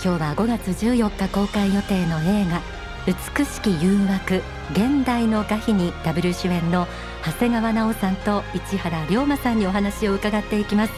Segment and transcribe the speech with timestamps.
[0.00, 2.62] 今日は5月14日公開予定の映画
[3.04, 6.86] 美しき誘惑現代の画碑にダブル主演の
[7.24, 10.92] 長谷川奈緒さんと市原龍馬さんにお話を伺っていきます。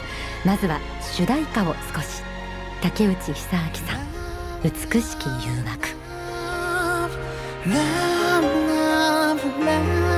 [0.45, 2.23] まずは主題歌を少し。
[2.83, 3.37] 竹内久明
[3.75, 4.11] さん。
[4.63, 4.71] 美
[5.01, 5.89] しき誘惑
[7.67, 7.81] Love,
[8.37, 10.11] love, love,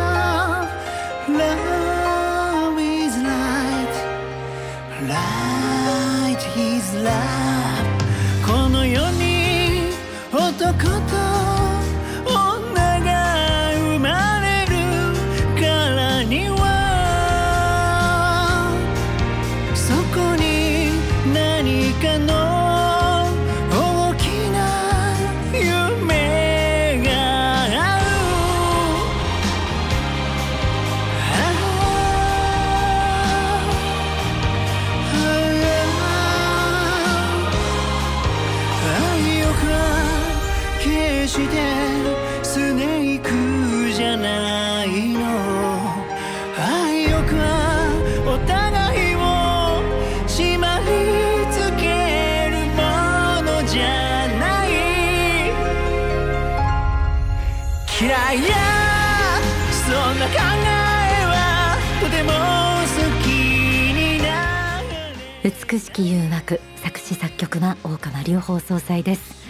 [1.29, 1.72] love.
[40.81, 41.55] 決して
[42.43, 45.21] スネークじゃないの。
[46.59, 47.45] 愛欲は
[48.27, 49.19] お互いを
[50.29, 50.41] 縛
[50.81, 50.85] り
[51.51, 51.83] つけ
[52.51, 52.81] るも
[53.43, 53.83] のじゃ
[54.39, 54.69] ない。
[58.01, 58.57] 嫌いや
[59.71, 60.39] そんな考え
[61.25, 61.31] は
[62.01, 63.27] とても好き
[63.95, 64.85] になる
[65.45, 69.42] 美しき誘惑作詞作曲は大川隆法総裁です。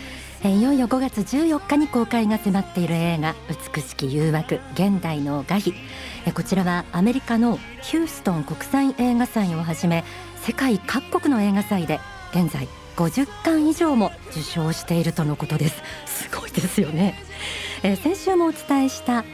[0.44, 3.36] いよいよ5月14日に公開が迫っている映画
[3.74, 5.72] 美しき誘惑現代の画碑
[6.34, 10.02] こちらはアメリカのヒューストン国際映画祭をはじめ
[10.40, 12.00] 世界各国の映画祭で
[12.34, 15.82] 現在50巻以上も受賞しているとのことです。
[16.06, 17.14] すごいですよね、
[17.82, 19.24] え先週もお伝えした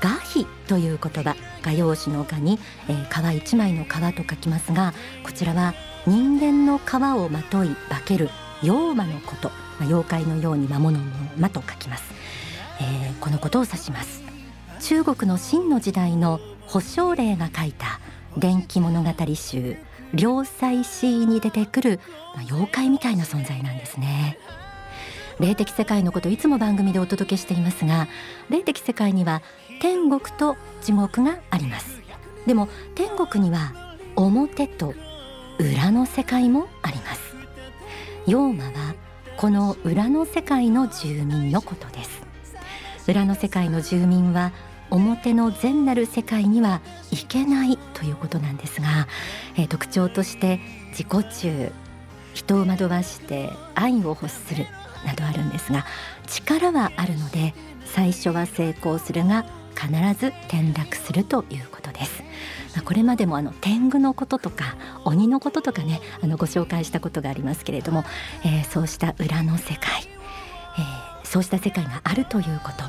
[0.00, 4.94] 画碑という言葉画用紙の画に、えー、皮一枚の皮と書きますが
[5.24, 5.74] こちらは
[6.06, 8.30] 人間の皮をまとい化ける
[8.62, 11.04] 妖魔のこと、まあ、妖怪のように魔物の
[11.38, 12.04] 魔と書きます、
[12.80, 14.22] えー、このことを指します。
[14.80, 18.00] 中国の秦の時代の保証令が書いた
[18.36, 19.76] 伝記物語集
[20.14, 22.00] 良妻詩に出てくる、
[22.34, 24.38] まあ、妖怪みたいな存在なんですね。
[25.40, 28.08] 霊的世界のこといつも番組でお届けしていますが
[28.50, 29.40] 霊的世界には
[29.80, 32.00] 天国と地獄があります。
[32.46, 33.72] でも天国には
[34.16, 34.94] 表と
[35.58, 37.20] 裏の世界もあります。
[38.26, 38.94] 妖魔は
[39.38, 42.22] この裏の世界の住民のことです。
[43.06, 44.50] 裏の世界の住民は
[44.90, 46.80] 表の善なる世界には
[47.12, 49.06] 行けないということなんですが、
[49.56, 50.58] えー、特徴として
[50.90, 51.72] 自己中
[52.34, 54.66] 人を惑わして愛を欲する
[55.06, 55.86] などあるんですが
[56.26, 59.44] 力はあるので最初は成功するが
[59.76, 59.88] 必
[60.18, 61.77] ず転落するということ。
[62.68, 68.04] ですこれまでもあの天狗のこととか鬼のこととかねあのご紹介したことがありますけれども、
[68.44, 70.02] えー、そうした裏の世界、
[70.78, 72.84] えー、そうした世界があるということ。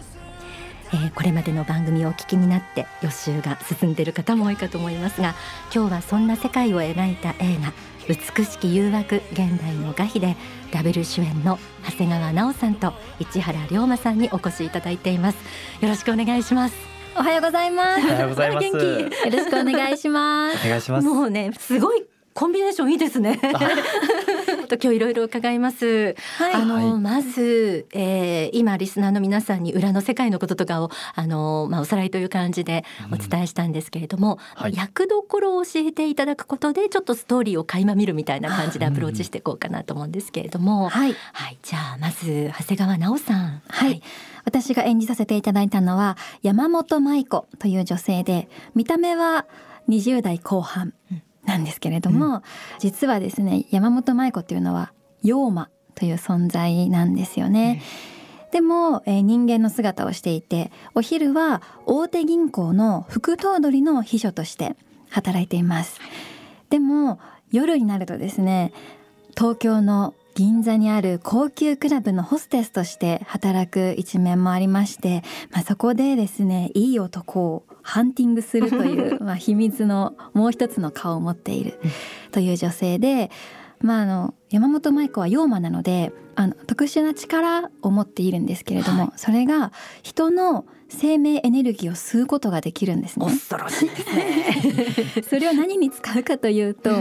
[0.91, 5.35] えー、これまでの番組をお聞きになって予習が進んでいる方も多いかと思いますが
[5.71, 7.73] 今日はそんな世界を描いた映画
[8.09, 10.35] 「美しき誘惑現代の画碑」で
[10.71, 15.37] ダブル主演の長谷川奈緒さんと市原龍馬さんにお越しいただいています。
[15.79, 16.88] よろしくお願いします。
[17.15, 18.05] おはようございます。
[18.05, 18.67] おはようございます。
[18.67, 20.65] よろしくお願いします。
[20.65, 21.07] お願いします。
[21.07, 23.39] もうね、すごいコンビネーションいいですね。
[24.69, 26.15] と今日いろいろ伺います。
[26.37, 43.61] はい、あの、はい、まず、えー、今リスナーの皆さんに裏の世界のこととかをあのまあおさらいという感じでお伝えしたんですけれども、うんはい、役どころを教えていただくことでちょっとストーリーを垣間見るみたいな感じでアプローチしていこうかなと思うんですけれども、はい、はい、じゃあまず長谷川奈緒さん。
[43.67, 44.01] はい。
[44.45, 49.45] 私が演じさせていただいたのは山本舞子という女性で見た目は
[49.89, 50.93] 20代後半
[51.45, 52.41] なんですけれども、うん、
[52.79, 57.81] 実はですね山本舞子っていうのは妖魔という存在なんですよね。
[58.45, 64.75] うん、でも、えー、人間の姿をしていてお昼は大手銀行の副頭取の秘書として
[65.09, 65.99] 働いています。
[66.69, 67.19] でも
[67.51, 68.73] 夜になるとですね
[69.35, 75.21] 東京の銀座にある高級クラブのホステスとして働く一面もありまして、
[75.51, 81.77] まあ、そこでですねいい男をハンティングするという まあ秘密のもう一つの顔を持っている
[82.31, 83.31] という女性で、
[83.81, 93.25] まあ、あの山本舞子は妖魔なのであの特殊な力を持っているんですけれども、はい、それが人の生命エネルギーを吸うことができるんですね。
[93.25, 95.23] 恐ろしいですね。
[95.29, 96.91] それを何に使うかというと、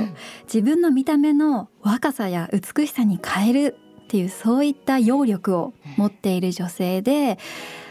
[0.44, 7.38] 自分の見た目の若さや美しさに変えるっていうそういった揚力を持っている女性で、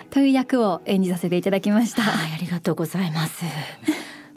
[0.09, 2.01] という役を演じさせていただきました。
[2.01, 3.43] はい、ありがとうございます。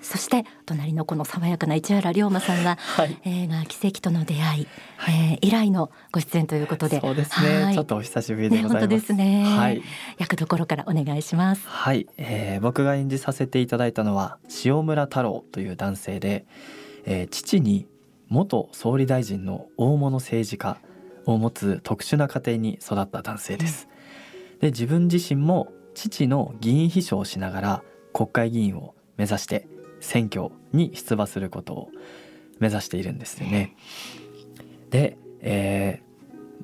[0.03, 7.01] そして隣のこの爽やかな市原龍馬さんは、はい、映画奇跡との出会い、はい、えー、以来のご出演ということで。
[7.01, 9.83] そうですね、はい、ちょっとお久しぶりでございます、ね、本当ですね、はい、
[10.19, 11.67] 役どころからお願いします。
[11.67, 16.47] はい、えー、僕が演じさせていただいたのは塩村太郎という男性で、
[17.05, 17.87] えー、父に
[18.29, 20.79] 元総理大臣の大物政治家
[21.27, 23.89] を持つ特殊な家庭に育った男性です、
[24.55, 27.83] うん、で自分自身も父の議員秘書をしながら
[28.13, 29.67] 国会議員を目指して
[30.01, 31.89] 選挙に出馬することを
[32.59, 33.77] 目指しているんですよね。
[34.91, 36.03] で、え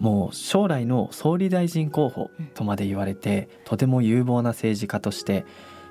[0.00, 5.44] ー、もう将来の総理大臣候補とまで言われてとても有望な政治家として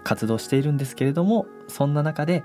[0.03, 2.43] 活動しているんですけれどもそんな中で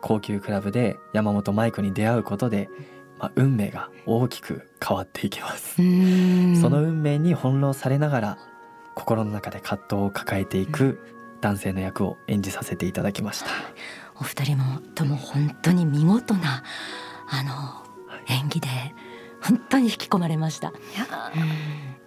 [0.00, 2.68] 高級クラブで山本舞子に出会うことで、
[3.18, 5.76] まあ、運命が大きく変わっていきます。
[5.76, 5.82] そ
[6.70, 8.38] の運命に翻弄されながら
[8.94, 10.98] 心の中で葛藤を抱えていく
[11.40, 13.50] 男性の役を演じさせていただきました。
[14.20, 16.62] お二人もとも本当に見事な
[17.28, 18.68] あの演技で
[19.42, 20.72] 本当に引き込まれました。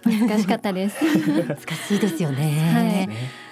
[0.04, 1.04] 難しかったです。
[1.04, 3.06] 難しいですよね。
[3.08, 3.50] はい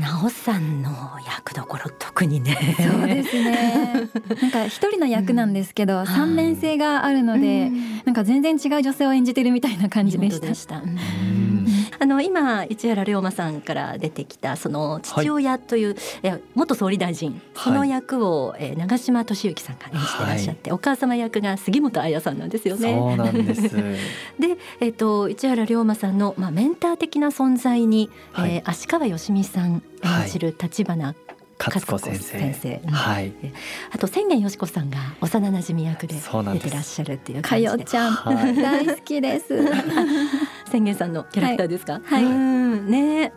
[0.00, 0.90] なおさんの
[1.26, 2.76] 役どころ特にね。
[2.76, 4.08] そうですね。
[4.42, 10.82] なんか一人の役なんですけど、三、うん、面性があるので、うん、なんか全然違う女性を演じてるみたいな感じでした。
[12.00, 22.94] あの今市原龍馬さんから出てきたその父親という、はい、元総理大臣その役を、え長嶋俊之さんが演じてらっしゃって、はい、お母様役が杉本彩さんなんですよね。
[22.94, 23.62] そうなんです。
[24.38, 31.14] で、えっ、ー、と市原龍馬さんのまあメンター的な存在に、はい、えー、足利義美さん演じる立花
[31.58, 32.38] 勝子先生。
[32.38, 33.32] 先生、はい、
[33.90, 37.70] あと千元よし子さんが幼馴染役で出てらっしゃるっていう感じで。
[37.70, 39.46] かよちゃん、はい、大好きです。
[40.68, 42.00] 千元さんのキャラクターですか？
[42.04, 42.24] はい。
[42.24, 42.32] はい、
[42.90, 43.32] ね、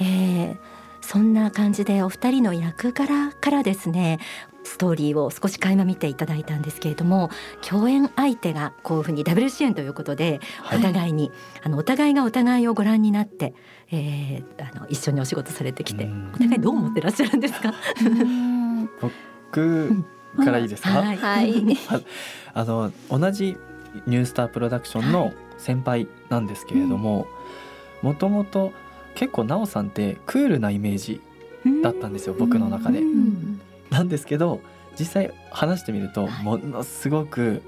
[0.00, 0.56] えー、
[1.00, 4.18] そんな感じでお二人の役柄からですね
[4.64, 7.30] ストーリーを少し垣間見ていただいたんですけれども
[7.66, 10.40] 共演相手がこういうふうにダブル主演ということで
[10.74, 13.54] お互いに、はい、あのお互いがお互いをご覧になって、
[13.92, 17.72] えー、あの一緒にお仕事されてきてお互いどう思ってらっしゃるんですか？
[19.00, 20.04] 僕
[20.44, 21.54] からいいですか、はい、はい、
[22.52, 23.56] あの同じ
[24.06, 27.26] ニュースタープロダクションの先輩なんですけれども
[28.02, 28.72] もともと
[29.14, 31.20] 結構奈緒さんってクールなイメージ
[31.82, 33.00] だったんですよ僕の中で。
[33.90, 34.60] なんですけど
[34.98, 37.62] 実際話してみるとものすごく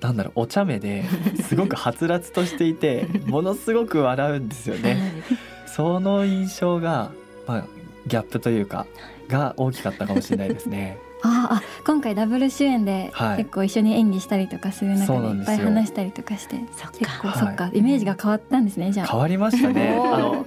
[0.00, 1.04] なんだろうお茶目で
[1.42, 5.22] すごくはつらつとしていて ものすごく笑うんですよね。
[5.66, 7.12] その印象が、
[7.46, 7.66] まあ、
[8.06, 8.86] ギャップというか
[9.28, 10.98] が大きかったかもしれないですね。
[11.22, 16.56] ああ今回ダブル主演で結構一緒に演技したりとかする中でいっぱい話したりとかして、
[16.98, 19.06] 結構そっか、イメージが変わったんですねじゃあ。
[19.06, 19.96] 変わりましたね。
[19.96, 20.46] あの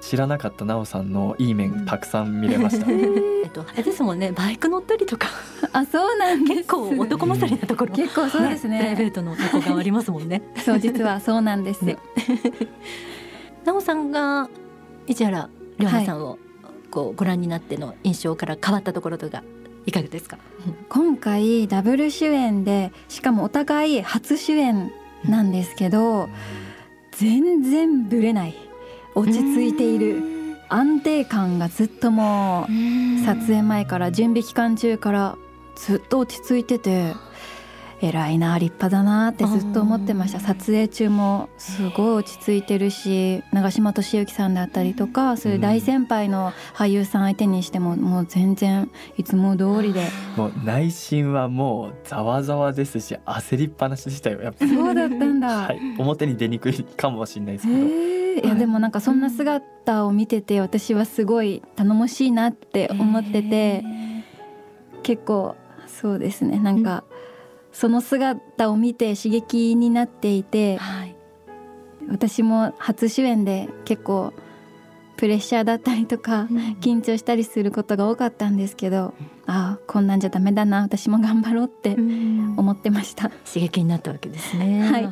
[0.00, 2.86] 知らなかったなおさんのいい面たくさん見れました。
[2.92, 4.30] えっとあれですもんね。
[4.30, 5.28] バイク乗ったりとか。
[5.72, 7.92] あそうなん結構男勝りなところ。
[7.92, 8.78] 結構そうですね。
[8.78, 10.42] プライベートのとこがありますもんね。
[10.64, 11.82] そう実はそうなんです。
[11.82, 11.96] ね、
[13.64, 14.48] なおさんが
[15.08, 15.48] 市原
[15.78, 16.38] 龍馬さんを
[16.92, 19.42] こうご覧になっての印象から変わったところとか
[19.86, 20.36] いかがですか？
[20.88, 24.92] 今回ダブル主演でしかもお互い初主演
[25.24, 26.28] なんですけど、
[27.12, 28.54] 全然ぶれない。
[29.14, 30.22] 落ち着いている
[30.68, 35.36] 安定感がずっともう撮影前から準備期間中から
[35.76, 37.14] ずっと落ち着いてて
[38.00, 40.40] 偉いな立派だなってずっと思ってました。
[40.40, 50.08] 撮影中もすごい落ち着いてるし長嶋俊之さんだったりとかそういう大先輩の俳優さん相手にしてももう全然いつも通りで。
[50.36, 54.42] もう内心はもうざわざわですし焦りっぱなしでしたよ。
[54.42, 58.16] やっぱそうだったんだ、 はい、表に出にくいかもしれないですけど。
[58.36, 63.82] いやでもなんかそんな姿を見てて私はすごい頼もしいなって思ってて、
[65.02, 66.58] 結構そうですね。
[66.58, 67.04] なんか
[67.76, 70.78] その姿を見て刺激になっていて、
[72.08, 74.32] 私も初主演で結構
[75.16, 76.46] プレッシャーだったりとか、
[76.80, 79.14] 緊張したりすることが多かったんですけど、
[79.48, 84.82] ああこんなんじゃダメだな私も頑張ろうって思ってました、刺激になったわけですね。
[84.90, 85.08] はい。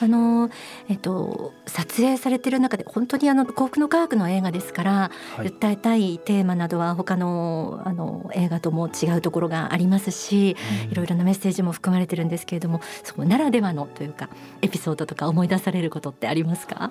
[0.00, 0.48] あの
[0.88, 10.56] えっと撮影されてる中で本当にあの幸福の科学の映画ですから、はい、訴えたいテーマなどは他のあの映画とも違うところがありますし、
[10.90, 14.30] いろいろなメッセージも含まれてるんですけれどもそこならではのというか
[14.62, 16.90] エピソードとか思い出されることってありますか？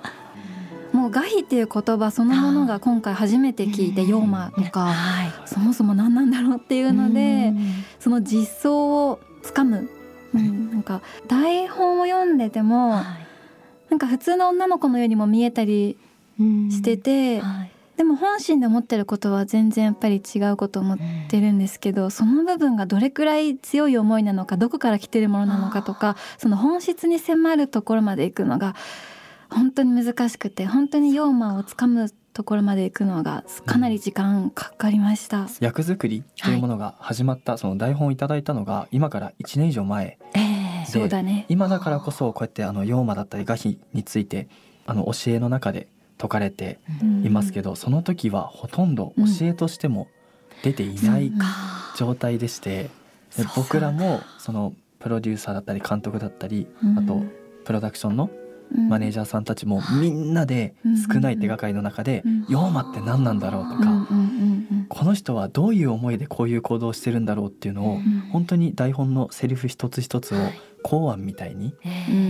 [0.94, 4.94] もうガヒっていう言葉そのものが今回初めて聞いて「ヨーマ」とか、
[5.46, 7.54] そもそも何なんだろうっていうので
[8.00, 9.90] その実相をつかむ、
[10.34, 13.02] うん、なんか台本を読んでても、
[13.90, 15.98] なんか普通の女の子のようにも見えたり
[16.40, 17.42] してて、
[17.98, 20.98] でも本心で思ってることは全然やっぱり違うこと思っ
[21.30, 28.76] てるんですけど、その部分がどれくらい強い思いなのかどこから来てるものなのかとかその本質に迫るところまで行くのが
[29.50, 35.48] 本当に難しくて本当にヨーマをつかむところまで行くのがかなり時間かかりました。
[35.60, 41.46] 役作りというものが始まった、その台本をいただいたのが今から1年以上前ええでそうだね。
[41.50, 44.48] 今だからこそこうやってあの妖魔だったり画碑について
[44.86, 45.88] あの教えの中で
[46.18, 46.80] 説かれて
[47.24, 50.08] いますけど、その時はほとんど教えとしても
[50.64, 51.32] 出ていない
[51.98, 52.92] 状態でして、
[53.38, 53.54] うなんだ。
[53.56, 57.00] 僕らもそのプロデューサーだったり監督だったり、うん。
[57.00, 57.24] あと
[57.66, 58.30] プロダクションの
[58.90, 60.76] マネージャーさんたちもみんなで
[61.12, 64.08] 少ない手がかりの中でうん「妖魔って何なんだろう?」とか、
[64.90, 68.24] この人はどういう思いでこういう行動をしてるんだろうっていうのをうん。
[68.32, 70.54] 本当に台本のセリフ一つ一つをはい。
[70.84, 71.72] 公案みたいに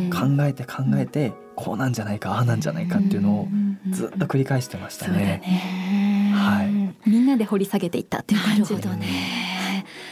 [0.10, 3.48] 考えて考えてこうなんじゃないかああなんじゃないかっていうのを
[3.92, 5.42] ずっと繰り返してましたね。
[5.46, 6.32] ね。
[6.34, 7.10] はい。
[7.10, 8.70] みんなで掘り下げていったっていうな感じ。
[8.74, 9.06] るほどね。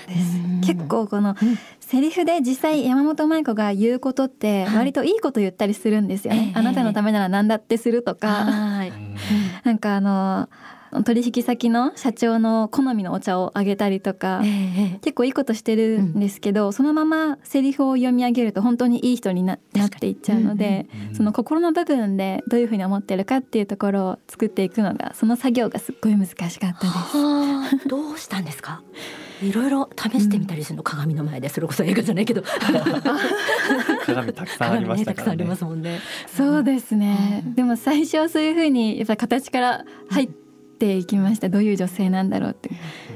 [0.08, 0.38] です。
[0.38, 8.90] うん結構このうんセリフで実際山本舞子が言うことって割といいこと言ったりするんですよね、ええあなたのためなら何だってするとか、はい。
[8.90, 9.16] う ん
[9.64, 10.50] なんかあの
[11.04, 14.48] 取引先の社長の好みのお茶をあげたりとか、え
[14.96, 21.16] え結構いいことしてるんですけど、そのままセリフを読み上げると本当にいい人にななっていっちゃうので、うん。
[21.16, 27.18] その心の部分でどういうふうに思ってるかっていうところを作っていくのがその作業がすっごい難しかったです。
[27.18, 28.82] はあ、どうしたんですか？
[29.42, 32.44] いろいろ試してみたりするの、鏡の前でそれこそ映画じゃないけど。
[34.06, 35.24] 鏡たくさんありましたからね。
[35.24, 35.56] 鏡ねたくさんありま。
[35.56, 36.00] すもんね。
[36.34, 37.54] そうですね、うん。
[37.56, 40.45] でも最初はそういうふうにやっぱり形から入って
[40.98, 41.50] いきました。
[41.50, 42.70] どういう女性なんだろうって。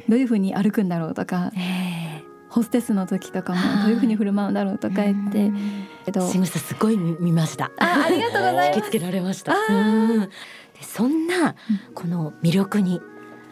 [0.08, 1.52] どういうふうに歩くんだろうとか。
[1.56, 5.52] えホステスの時とかもはいどういうふうに振る舞うんだろうとか言って。
[6.06, 7.72] けどえ仕草すごい見見ました。
[7.78, 8.78] あありがとうございます。
[8.78, 9.54] 引きつけられました。
[9.54, 10.20] うん。
[10.22, 10.30] で
[10.82, 11.56] そんな
[11.94, 13.02] この魅力に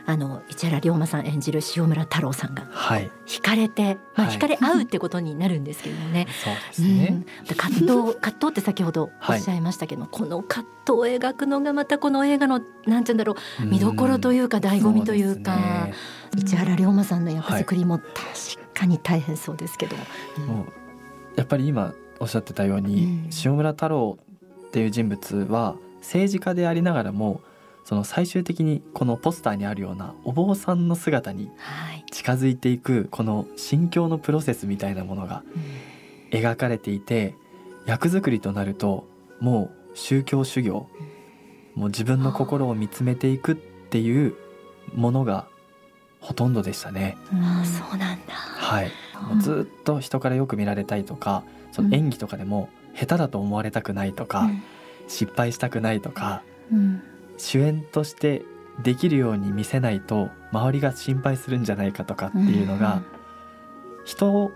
[0.10, 4.38] あの市原龍馬さん演じる塩村太郎さんがはい、惹かれて、まあ、はい。
[4.38, 6.98] 惹かれ合うってことになるんですけどもね、 そうですうん。
[6.98, 7.26] ね。
[7.46, 15.90] で葛藤葛藤って先ほどおっしゃいましたけど、この葛藤を描くのがまたこの映画のなんて言うんだろう見どころというか醍醐味というか、
[16.38, 18.08] 市原龍馬さんの役作りも確
[18.74, 19.98] かに大変そうですけど、
[20.38, 20.46] うん。
[20.46, 20.66] もう
[21.36, 23.30] やっぱり今おっしゃってたように、うん。
[23.44, 24.18] 塩村太郎
[24.68, 27.42] っていう人物は政治家でありながらも
[27.88, 32.04] その最終的にこのポスターにあるようなお坊さんの姿にはい。
[32.12, 35.42] 近づいていくこの心境のプロセスみたいなものが
[36.30, 37.34] 描かれていて
[37.86, 39.08] 役作りとなると
[39.40, 40.90] もう宗教修行
[41.76, 44.36] もう自分の心を見つめていくっていう
[44.94, 45.48] ものが
[46.20, 47.16] ほとんどでしたね。
[47.32, 48.34] ああそうなんだ。
[48.34, 48.92] はい、
[49.30, 54.62] もうずっと人からよく見られたいとかその演技とかでも下手だと思われたくないとか、うん。
[55.08, 57.02] 失敗したくないとかうん
[57.38, 58.44] 主演として
[58.84, 63.02] できるように見せないと周りが心配するんじゃないかとかっていうのが、
[64.06, 64.52] 人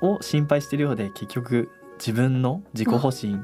[0.00, 3.40] を心配してるようで結局自分の自己保身。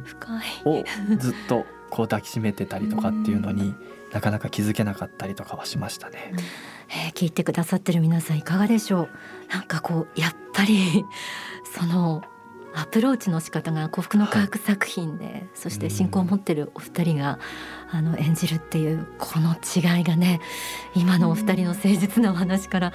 [0.64, 0.84] を
[1.18, 3.74] ずっとこう抱きしめてたりとかっていうのに
[4.12, 6.32] なかなか気づけなかったりとかはしましたね。
[6.88, 9.08] えー聞いてくださってる皆さんいかがでしょう？
[9.52, 11.04] なんかこうやっぱり
[11.64, 12.22] その
[12.78, 17.38] アプローチの仕方が幸福の科学作品で、そして信仰を持ってるお二人が
[17.90, 20.40] あの演じるっていうこの違いがね
[20.94, 22.92] 今のお二人の誠実なお話から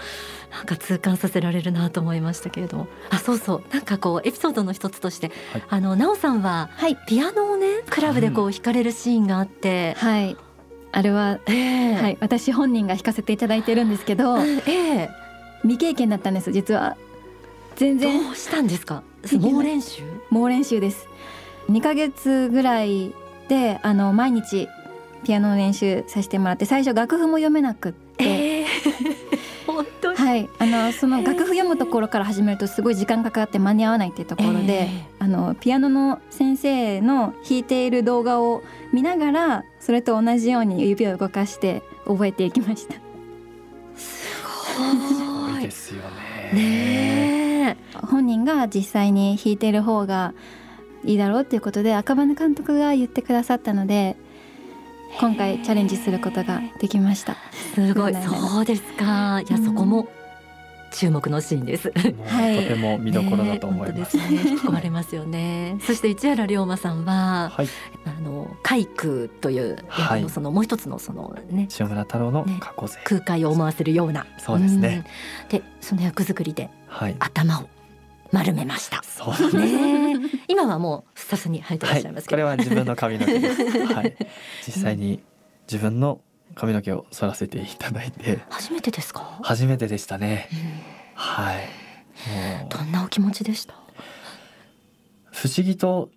[0.52, 2.88] なんか痛感させられるなと思いましたけれども。
[3.10, 3.64] あそうそう。
[3.74, 5.64] なんかこうエピソードの一つとして、はい。
[5.68, 6.96] あの奈緒さんははい。
[7.08, 10.38] ピアノをねクラブでこう弾かれるシーンがあって、はい。
[10.92, 11.94] あれは、ええ。
[11.96, 15.10] はい、私本人が弾かせていただいてるんですけどええ。
[15.64, 16.98] 未経験だったんです実は。
[17.78, 18.24] 全然。
[18.26, 19.02] どうしたんですか？
[19.40, 20.04] 猛練習？
[20.30, 21.08] 猛練習です。
[21.70, 23.14] 2ヶ月ぐらい
[23.48, 24.68] であの毎日
[25.24, 28.66] ピアノの練習させてもらって最初楽譜も読めなくって、ええ
[29.68, 30.18] 本当に？
[30.18, 30.50] はい。
[30.60, 42.96] あのその楽譜読むところから始めるとすごい時間かかって間に合わないっていうところで、えあのピアノの先生の弾いている動画を見ながらそれと同じように指を動かして覚えていきました。
[43.96, 44.34] すす
[44.80, 45.54] ごい。
[45.54, 46.02] ごいですよ
[46.52, 46.52] ね。
[46.54, 47.31] ね
[47.72, 50.34] え本人が実際に弾いている方が
[51.04, 54.16] いいだろうっていうことで赤羽監督が言ってくださったので
[55.20, 57.36] 今回チャレンジすることができました。
[57.76, 58.14] すごい。
[58.16, 58.82] そうです。
[58.94, 59.42] か。
[59.42, 59.66] いやうん。
[59.66, 60.08] そこも
[60.92, 61.92] 注目のシーンです。
[62.28, 62.64] はい。
[62.64, 64.18] とても見どころだと思います。
[64.18, 64.52] ねえ本当ですね。
[64.52, 65.78] 引き込まれますよね。
[65.86, 67.68] そして市原龍馬さんははい、
[68.06, 70.20] あの海空というはい。
[70.22, 71.68] あのそのもう一つのそのね。
[71.80, 72.58] 塩村太郎のね。
[72.60, 74.26] 過去勢、空海を思わせるような。
[74.38, 75.06] そうですね。
[75.44, 75.50] うん。
[75.50, 77.70] でその役作りではい、頭を
[78.32, 79.02] 丸めました。
[79.02, 79.60] そう。
[79.60, 80.18] ねえ。
[80.50, 83.94] 今はもうふさふさに生えてらっはいしゃいます、けど、これは自分の髪の毛です。
[83.94, 84.16] はい、
[84.66, 85.24] 実際に
[85.72, 86.20] 自分の
[86.54, 88.40] 髪の毛を剃らせていただいて。
[88.50, 89.40] 初めてですか？
[89.42, 90.58] 初めてでしたね、うん。
[91.16, 91.70] はい。
[92.70, 93.74] どんなお気持ちでした？
[95.32, 96.10] 不思議と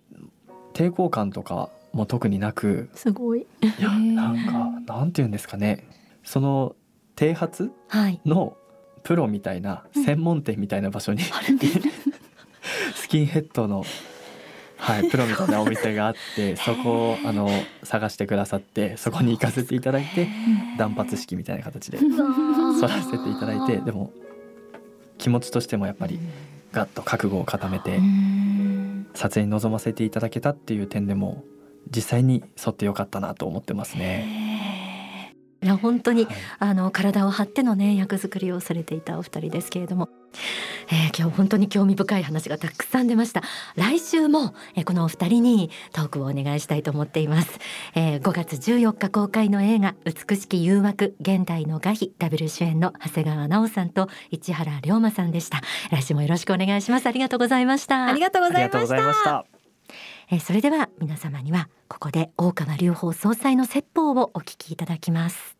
[0.73, 2.89] 抵抗感とかも特になく。
[2.93, 3.47] すごい。
[3.61, 4.45] いやなん
[4.85, 5.87] かなんて言うんですかね。
[6.23, 6.75] その
[7.15, 8.19] 剃髪はい。
[8.25, 8.57] の
[9.05, 11.21] プロみたいな専門店みたいな場所に、
[12.95, 13.85] スキンヘッドの、
[14.77, 17.49] はい、プロみたいなお店があってそこをあの
[17.83, 20.27] 探してくださってそこに行かせていただいて
[20.77, 24.11] 断髪式みたいな形で剃らせていただいてでも
[25.17, 26.19] 気持ちとしてもやっぱり
[26.73, 29.07] ガッと覚悟を固めてうん。
[29.13, 31.43] 撮影に臨ませていただけたっていう点でも
[31.89, 34.74] 実際に沿ってよかったなと思ってますね。
[35.65, 36.35] いや本当にはい。
[36.59, 40.09] あの体を張ってのね役作りをされていたお二人ですけれども、
[40.91, 43.41] えー今日本当に興味深い話がたくさん出ました。
[43.75, 47.49] 来週も、えーこのお二人にトークをお願いしたいと思っています、
[47.95, 55.61] えー5月14日公開の映画美しき誘惑現代の画碑ダブル主演の長谷川奈緒さんと市原龍馬さんでした。
[55.91, 57.07] 来週もよろしくお願いします。
[57.07, 58.05] ありがとうございました。
[58.05, 59.45] ありがとうございました。
[60.29, 65.54] えーそれでは皆様にはここで大川隆法総裁の説法をお聞きいただきます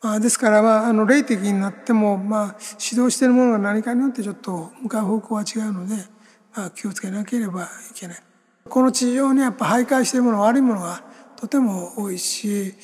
[0.00, 2.56] まあ、ですから、まあ、あの霊的になっても、まあ、
[2.90, 5.96] 指導しているものが何かによってちょっと向かう方向は違うので、
[6.54, 8.22] まあ、気をつけなければいけない。
[8.68, 11.02] この地上にやっぱ徘徊しているもの悪いものが
[11.36, 12.74] とても多いし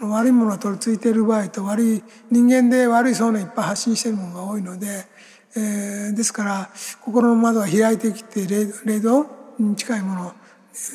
[0.00, 5.04] この悪いものが取り付いている場合と悪い人間で悪い想念いっぱい発信しているものが多いので、
[5.56, 6.70] えーですから
[7.02, 9.26] 心の窓が開いてきて霊霊道
[9.58, 10.32] に近いもの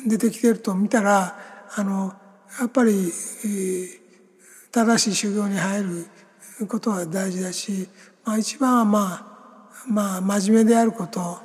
[0.06, 1.36] 出てきていると見たら
[1.76, 2.12] あの
[2.60, 4.01] やっぱり、えー
[4.72, 5.82] 正しい修行に入
[6.60, 7.88] ることは大事だし、
[8.24, 11.40] まあ、一番はまあまあ真面目であること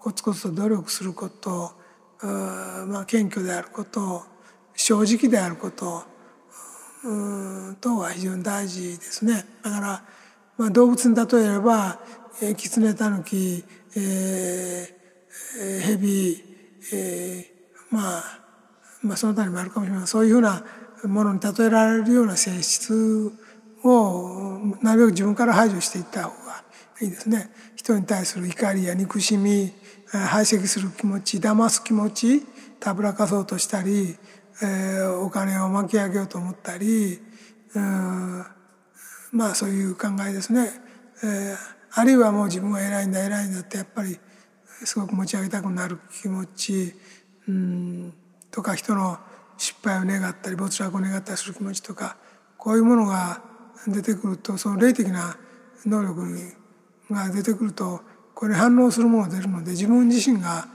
[0.00, 1.72] コツコツと努力すること
[2.22, 4.24] まあ謙虚であること
[4.74, 6.04] 正直であること
[7.04, 9.44] うんとは非常に大事ですね。
[9.62, 10.04] だから、
[10.56, 12.00] まあ、動物に例えれば、
[12.40, 13.64] えー、キツネタヌキ、
[13.96, 14.02] えー
[15.60, 16.44] えー、ヘビ、
[16.92, 18.22] えーまあ
[19.02, 20.64] まあその他にもあるかもしれないそういうふうな
[21.04, 23.32] ものに例えられるような性質
[23.84, 26.62] をなるべく自分から排除していった方が
[27.00, 27.50] いいですね。
[27.74, 29.72] 人に対する怒りや憎しみ
[30.12, 32.42] 排斥する気持ち騙す気持ち
[32.78, 34.16] たぶらかそうとしたり、
[34.62, 37.18] えーお金を巻き上げようと思ったり
[37.74, 37.78] う
[39.32, 40.68] まあそういう考えですね。
[41.24, 44.18] えーあるいはもう自分は偉いんだ偉いんだってやっぱり
[44.82, 46.94] すごく持ち上げたくなる気持ち
[47.46, 48.14] うん
[48.50, 49.18] とか人の
[49.62, 52.16] 失敗を願ったり没落を願ったりする気持ちとか
[52.58, 53.40] こういうものが
[53.86, 55.36] 出てくるとその霊的な
[55.86, 56.52] 能力
[57.08, 58.00] が出てくると
[58.34, 60.66] これ反応するものが出るので自分自身が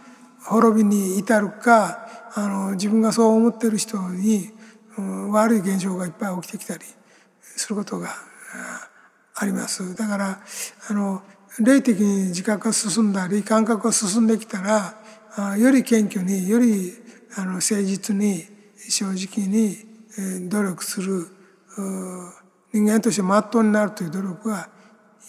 [0.45, 4.51] 滅びに至るかあの自分がそう思ってる人に、
[4.97, 6.83] うん悪い現象がいっぱい起きてきたり
[7.41, 8.09] することが
[9.35, 9.95] あります。
[9.95, 10.39] だから
[10.89, 11.21] あの
[11.59, 14.95] 霊的に自覚が進んだり感覚が進んできたら
[15.35, 16.93] あより謙虚により
[17.35, 18.56] あの誠実に
[18.89, 19.77] 正直に
[20.49, 21.27] 努力する
[22.73, 24.69] 人間として真っ当になるという努力が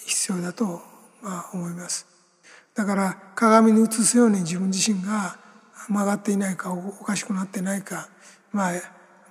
[0.07, 0.81] 必要だと、
[1.23, 2.07] まあ、思います。
[2.75, 5.37] だから鏡に映すように自分自身が
[5.89, 8.09] 曲がっていないかおおかしくなってないか
[8.53, 8.73] まあ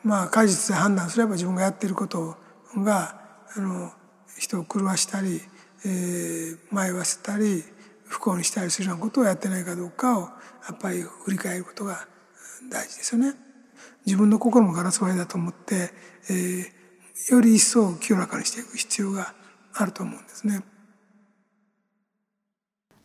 [0.04, 2.36] まあ果実で判断すれば自分がやっていること
[2.76, 3.22] が
[3.56, 3.92] あの
[4.38, 5.42] 人を狂わしたり、
[5.86, 7.64] えー迷わせたり
[8.06, 10.30] 不幸にしたりするようなことをやってないかどうかをや
[10.74, 12.08] っぱり振り返ることが
[12.70, 13.47] 大事ですよね。
[14.08, 15.92] 自分の心もガラス張りだと思って、
[16.30, 16.78] えー
[17.32, 19.34] より一層清らかにしていく必要が
[19.74, 20.62] あると思うんですね。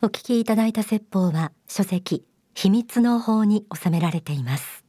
[0.02, 4.84] お聞きいただいた説法は書籍秘密の法に収められています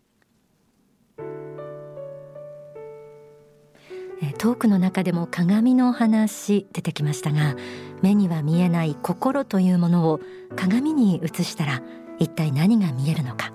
[4.23, 7.55] えートークの中でも鏡の話出てきましたが
[8.01, 10.19] 目には見えない心というものを
[10.55, 11.83] 鏡に映したら
[12.17, 13.53] 一体何が見えるのか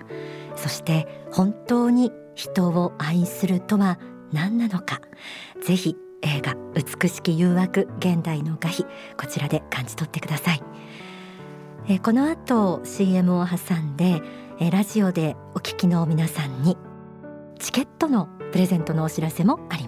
[0.54, 3.98] そして本当に人を愛するとは
[4.32, 5.00] 何なのか。
[5.60, 8.84] ぜひ映画美しき誘惑現代の画碑
[9.16, 10.62] こちらで感じ取ってください。
[11.88, 14.22] えこの後 CM を挟んで
[14.60, 16.76] えラジオでお聞きの皆さんに
[17.58, 19.87] チケットのプレゼントのお知らせもあり